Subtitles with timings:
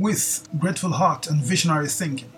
[0.00, 2.32] With grateful heart and visionary thinking,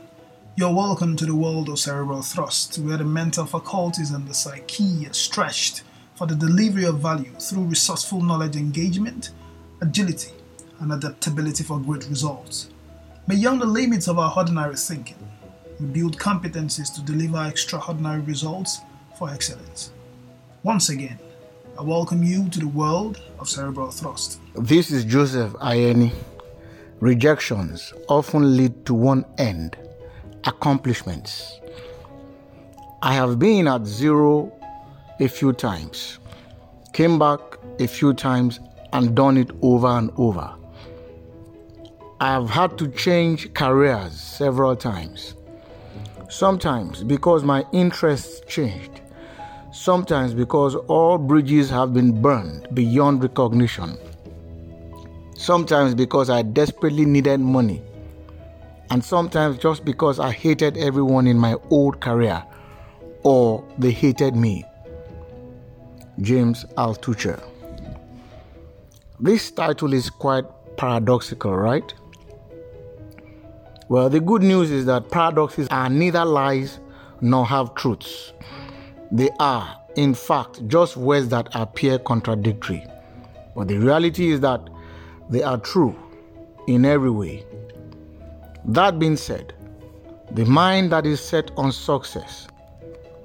[0.56, 5.06] you're welcome to the world of cerebral thrust, where the mental faculties and the psyche
[5.06, 5.84] are stretched
[6.16, 9.30] for the delivery of value through resourceful knowledge engagement,
[9.80, 10.32] agility,
[10.80, 12.68] and adaptability for great results.
[13.28, 15.24] Beyond the limits of our ordinary thinking,
[15.78, 18.80] we build competencies to deliver extraordinary results
[19.16, 19.92] for excellence.
[20.64, 21.20] Once again,
[21.78, 24.40] I welcome you to the world of cerebral thrust.
[24.56, 26.12] This is Joseph Ayeni.
[27.02, 29.76] Rejections often lead to one end
[30.44, 31.58] accomplishments.
[33.02, 34.52] I have been at zero
[35.18, 36.20] a few times,
[36.92, 37.40] came back
[37.80, 38.60] a few times,
[38.92, 40.54] and done it over and over.
[42.20, 45.34] I have had to change careers several times.
[46.28, 49.00] Sometimes because my interests changed.
[49.72, 53.98] Sometimes because all bridges have been burned beyond recognition.
[55.42, 57.82] Sometimes because I desperately needed money.
[58.90, 62.44] And sometimes just because I hated everyone in my old career
[63.24, 64.64] or they hated me.
[66.20, 67.42] James Altucher.
[69.18, 70.44] This title is quite
[70.76, 71.92] paradoxical, right?
[73.88, 76.78] Well, the good news is that paradoxes are neither lies
[77.20, 78.32] nor have truths.
[79.10, 82.86] They are, in fact, just words that appear contradictory.
[83.56, 84.68] But the reality is that
[85.32, 85.96] they are true
[86.66, 87.42] in every way.
[88.66, 89.54] That being said,
[90.30, 92.46] the mind that is set on success,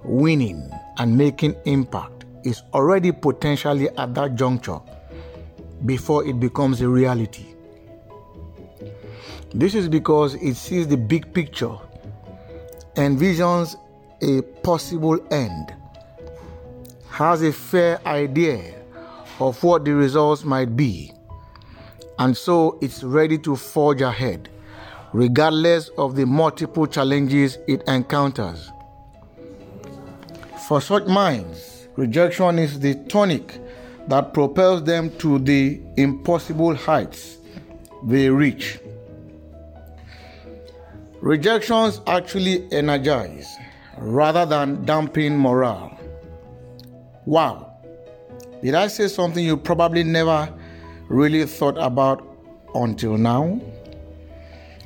[0.04, 4.80] winning, and making impact is already potentially at that juncture
[5.86, 7.46] before it becomes a reality.
[9.54, 11.76] This is because it sees the big picture,
[12.96, 13.76] envisions
[14.22, 15.76] a possible end,
[17.10, 18.76] has a fair idea
[19.40, 21.12] of what the results might be,
[22.20, 24.50] and so it's ready to forge ahead,
[25.14, 28.72] regardless of the multiple challenges it encounters.
[30.67, 33.60] For such minds, rejection is the tonic
[34.08, 37.38] that propels them to the impossible heights
[38.04, 38.80] they reach.
[41.22, 43.48] Rejections actually energize
[43.98, 45.98] rather than dampen morale.
[47.26, 47.73] Wow.
[48.64, 50.54] Did I say something you probably never
[51.10, 52.28] really thought about
[52.76, 53.60] until now?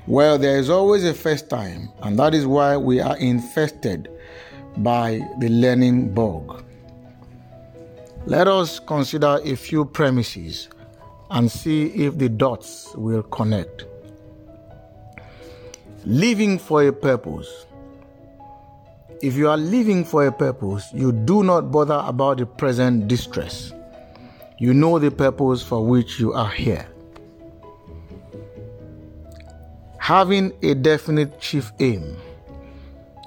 [0.08, 4.09] Well, there is always a first time, and that is why we are infested
[4.78, 6.64] by the learning bug.
[8.26, 10.70] Let us consider a few premises
[11.30, 13.86] and see if the dots will connect.
[16.06, 17.66] Living for a purpose.
[19.22, 23.72] If you are living for a purpose, you do not bother about the present distress.
[24.62, 26.88] You know the purpose for which you are here.
[29.98, 32.16] Having a definite chief aim.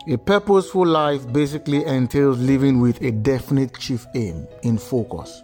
[0.06, 5.42] A purposeful life basically entails living with a definite chief aim in focus.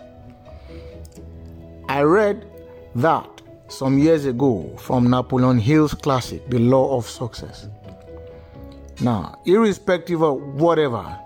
[1.89, 2.49] I read
[2.95, 7.67] that some years ago from Napoleon Hill's classic, The Law of Success.
[9.01, 11.19] Now, irrespective of whatever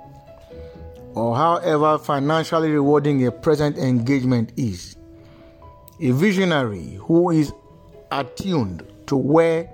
[1.15, 4.97] or however financially rewarding a present engagement is,
[6.01, 7.53] a visionary who is
[8.11, 9.71] attuned to where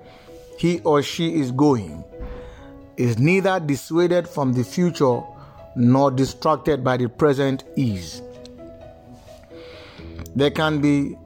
[0.57, 2.03] he or she is going
[2.97, 5.21] is neither dissuaded from the future
[5.75, 8.21] nor distracted by the present ease.
[10.35, 11.17] There can be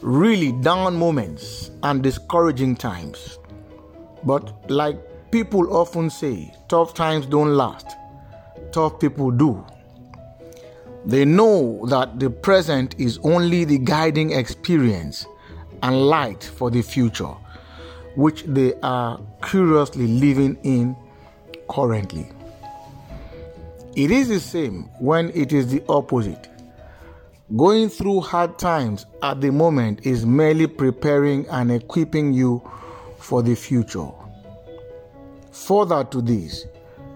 [0.00, 3.38] really down moments and discouraging times.
[4.24, 7.86] But, like people often say, tough times don't last,
[8.72, 9.64] tough people do.
[11.04, 15.26] They know that the present is only the guiding experience
[15.82, 17.34] and light for the future,
[18.16, 20.96] which they are curiously living in
[21.70, 22.30] currently.
[23.96, 26.48] It is the same when it is the opposite.
[27.56, 32.62] Going through hard times at the moment is merely preparing and equipping you
[33.18, 34.08] for the future.
[35.50, 36.66] Further to this,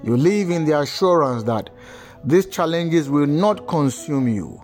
[0.03, 1.71] you live in the assurance that
[2.25, 4.63] these challenges will not consume you,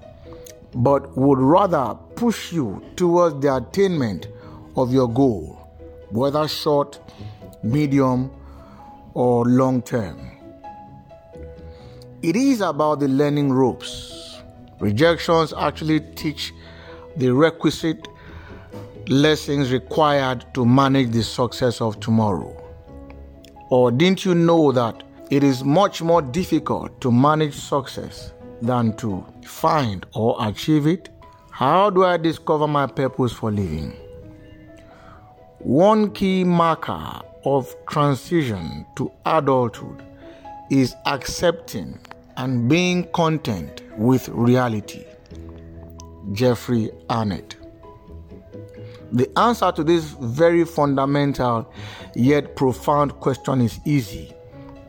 [0.74, 4.28] but would rather push you towards the attainment
[4.76, 5.58] of your goal,
[6.10, 7.00] whether short,
[7.62, 8.30] medium,
[9.14, 10.20] or long term.
[12.22, 14.18] It is about the learning ropes
[14.80, 16.54] Rejections actually teach
[17.16, 18.06] the requisite
[19.08, 22.54] lessons required to manage the success of tomorrow.
[23.70, 28.32] Or didn't you know that it is much more difficult to manage success
[28.62, 31.10] than to find or achieve it?
[31.50, 33.92] How do I discover my purpose for living?
[35.58, 40.02] One key marker of transition to adulthood
[40.70, 41.98] is accepting
[42.36, 45.04] and being content with reality.
[46.32, 47.56] Jeffrey Arnett.
[49.12, 51.70] The answer to this very fundamental
[52.14, 54.34] yet profound question is easy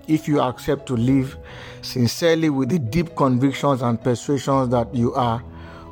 [0.10, 1.38] if you accept to live
[1.82, 5.44] sincerely with the deep convictions and persuasions that you are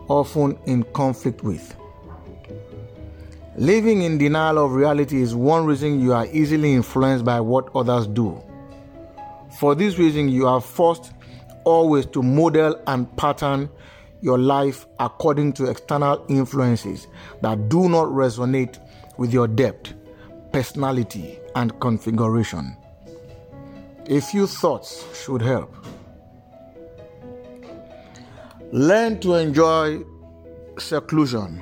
[0.10, 1.76] often in conflict with.
[3.56, 8.08] Living in denial of reality is one reason you are easily influenced by what others
[8.08, 8.42] do.
[9.60, 11.12] For this reason, you are forced
[11.64, 13.70] always to model and pattern
[14.22, 17.08] your life according to external influences
[17.42, 18.80] that do not resonate
[19.18, 19.94] with your depth,
[20.52, 22.78] personality, and configuration.
[24.10, 25.76] A few thoughts should help.
[28.72, 30.02] Learn to enjoy
[30.80, 31.62] seclusion.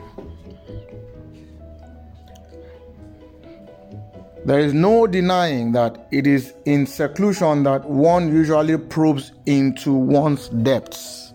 [4.46, 10.50] There is no denying that it is in seclusion that one usually probes into one's
[10.50, 11.34] depths.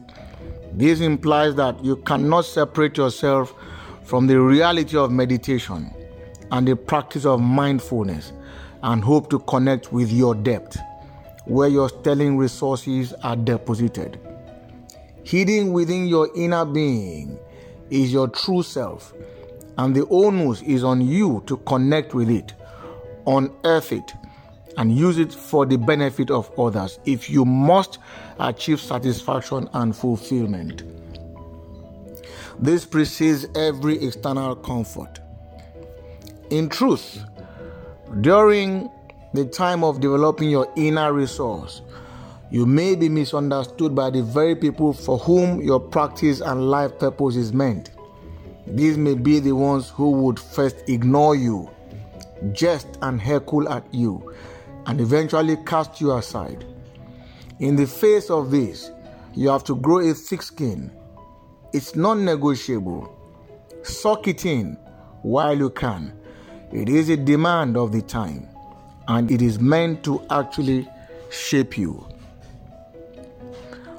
[0.74, 3.52] This implies that you cannot separate yourself
[4.04, 5.92] from the reality of meditation
[6.52, 8.32] and the practice of mindfulness
[8.84, 10.78] and hope to connect with your depth,
[11.44, 14.20] where your sterling resources are deposited.
[15.24, 17.38] Hidden within your inner being
[17.90, 19.12] is your true self,
[19.78, 22.54] and the onus is on you to connect with it,
[23.26, 24.12] unearth it,
[24.76, 27.98] and use it for the benefit of others if you must
[28.38, 30.84] achieve satisfaction and fulfillment.
[32.58, 35.20] This precedes every external comfort.
[36.50, 37.24] In truth,
[38.20, 38.90] during
[39.32, 41.82] the time of developing your inner resource,
[42.50, 47.36] you may be misunderstood by the very people for whom your practice and life purpose
[47.36, 47.90] is meant.
[48.66, 51.70] These may be the ones who would first ignore you,
[52.52, 54.34] jest and heckle at you,
[54.86, 56.64] and eventually cast you aside.
[57.60, 58.90] In the face of this,
[59.34, 60.90] you have to grow a thick skin.
[61.72, 63.16] It's non negotiable.
[63.82, 64.76] Suck it in
[65.22, 66.18] while you can.
[66.72, 68.48] It is a demand of the time,
[69.08, 70.88] and it is meant to actually
[71.30, 72.06] shape you.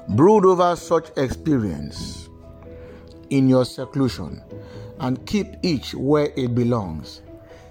[0.08, 2.28] Brood over such experience
[3.30, 4.42] in your seclusion
[5.00, 7.22] and keep each where it belongs.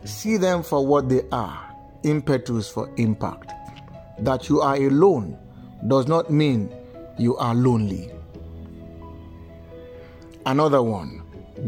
[0.06, 1.72] See them for what they are
[2.04, 3.51] impetus for impact.
[4.19, 5.38] That you are alone
[5.88, 6.74] does not mean
[7.18, 8.12] you are lonely.
[10.45, 11.22] Another one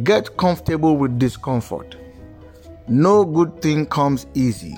[0.04, 1.96] get comfortable with discomfort.
[2.88, 4.76] No good thing comes easy.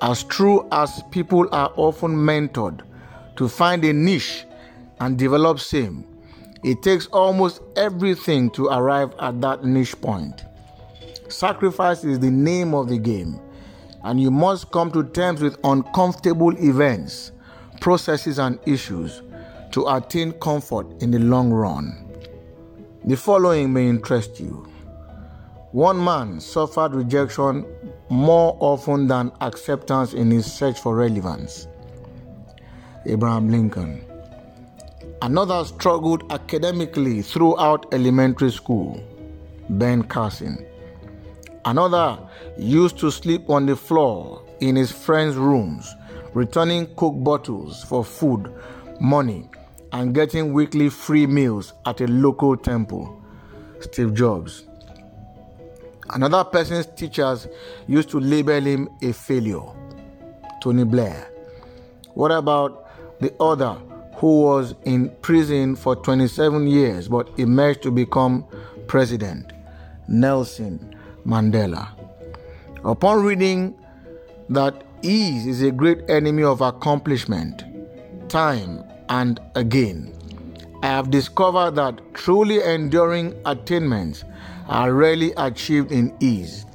[0.00, 2.82] As true as people are often mentored
[3.36, 4.44] to find a niche
[5.00, 6.04] and develop same.
[6.64, 10.44] It takes almost everything to arrive at that niche point.
[11.28, 13.40] Sacrifice is the name of the game,
[14.04, 17.32] and you must come to terms with uncomfortable events,
[17.80, 19.22] processes, and issues
[19.72, 22.08] to attain comfort in the long run.
[23.04, 24.68] The following may interest you.
[25.72, 27.66] One man suffered rejection
[28.10, 31.68] more often than acceptance in his search for relevance.
[33.06, 34.04] Abraham Lincoln.
[35.20, 39.02] Another struggled academically throughout elementary school,
[39.68, 40.64] Ben Carson.
[41.64, 42.18] Another
[42.56, 45.92] used to sleep on the floor in his friends' rooms,
[46.34, 48.52] returning Coke bottles for food,
[49.00, 49.50] money,
[49.92, 53.22] and getting weekly free meals at a local temple,
[53.80, 54.67] Steve Jobs.
[56.10, 57.46] Another person's teachers
[57.86, 59.62] used to label him a failure,
[60.62, 61.30] Tony Blair.
[62.14, 62.88] What about
[63.20, 63.76] the other
[64.16, 68.44] who was in prison for 27 years but emerged to become
[68.88, 69.52] president,
[70.08, 71.88] Nelson Mandela.
[72.84, 73.76] Upon reading
[74.48, 77.64] that ease is a great enemy of accomplishment,
[78.28, 80.12] time and again,
[80.80, 84.24] I have discovered that truly enduring attainments
[84.68, 86.66] are rarely achieved in ease.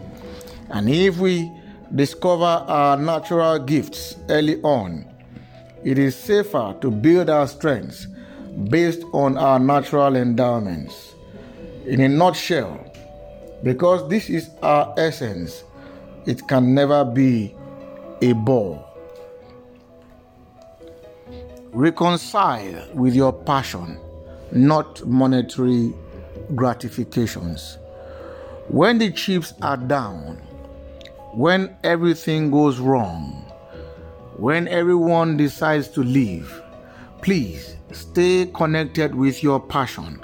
[0.69, 1.49] And if we
[1.95, 5.05] discover our natural gifts early on,
[5.85, 8.07] it is safer to build our strengths
[8.69, 11.15] based on our natural endowments.
[11.85, 12.85] In a nutshell,
[13.63, 15.63] because this is our essence,
[16.25, 17.55] it can never be
[18.21, 18.92] a bore.
[21.73, 23.99] Reconcile with your passion,
[24.51, 25.91] not monetary
[26.53, 27.79] gratifications.
[28.67, 30.35] When the chips are down,
[31.33, 33.43] when everything goes wrong,
[34.37, 36.61] when everyone decides to leave,
[37.23, 40.23] please stay connected with your passion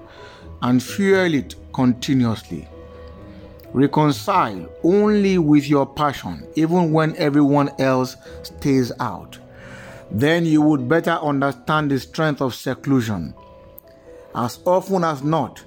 [0.61, 2.67] and fuel it continuously.
[3.73, 9.39] Reconcile only with your passion, even when everyone else stays out.
[10.11, 13.33] Then you would better understand the strength of seclusion.
[14.33, 15.63] As often as not,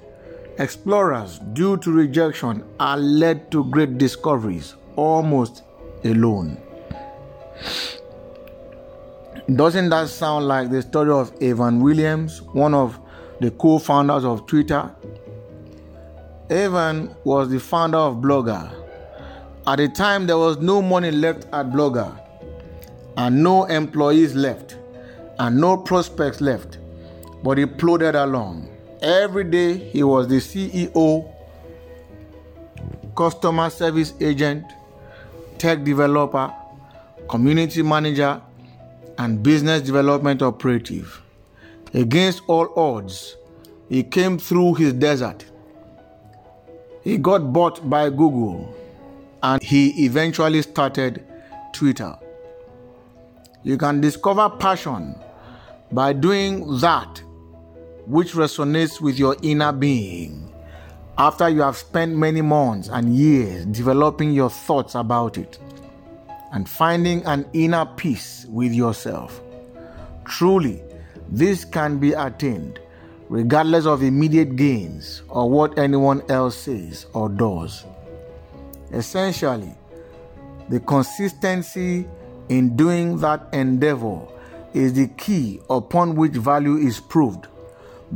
[0.57, 5.63] explorers, due to rejection, are led to great discoveries almost
[6.03, 6.57] alone.
[9.53, 12.97] Doesn't that sound like the story of Evan Williams, one of
[13.41, 14.89] the co founders of Twitter?
[16.49, 18.71] Evan was the founder of Blogger.
[19.65, 22.17] At the time, there was no money left at Blogger,
[23.17, 24.77] and no employees left,
[25.39, 26.77] and no prospects left,
[27.43, 28.69] but he plodded along.
[29.01, 31.31] Every day, he was the CEO,
[33.15, 34.65] customer service agent,
[35.57, 36.53] tech developer,
[37.27, 38.41] community manager,
[39.17, 41.21] and business development operative.
[41.93, 43.35] Against all odds,
[43.89, 45.45] he came through his desert.
[47.03, 48.73] He got bought by Google
[49.43, 51.23] and he eventually started
[51.73, 52.17] Twitter.
[53.63, 55.15] You can discover passion
[55.91, 57.21] by doing that
[58.05, 60.53] which resonates with your inner being
[61.17, 65.59] after you have spent many months and years developing your thoughts about it
[66.51, 69.41] and finding an inner peace with yourself.
[70.25, 70.81] Truly,
[71.29, 72.79] this can be attained
[73.29, 77.85] regardless of immediate gains or what anyone else says or does.
[78.91, 79.73] Essentially,
[80.69, 82.05] the consistency
[82.49, 84.27] in doing that endeavor
[84.73, 87.47] is the key upon which value is proved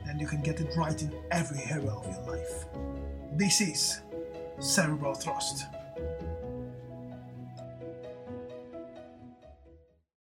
[0.07, 2.67] then you can get it right in every area of your life.
[3.33, 4.01] This is
[4.59, 5.65] Cerebral Thrust.